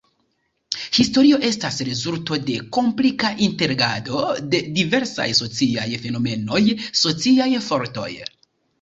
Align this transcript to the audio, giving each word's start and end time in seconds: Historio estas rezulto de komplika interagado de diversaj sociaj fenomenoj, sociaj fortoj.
Historio 0.97 1.37
estas 1.49 1.77
rezulto 1.89 2.39
de 2.47 2.57
komplika 2.79 3.31
interagado 3.49 4.25
de 4.57 4.65
diversaj 4.81 5.31
sociaj 5.45 5.89
fenomenoj, 6.09 6.67
sociaj 7.07 7.53
fortoj. 7.73 8.13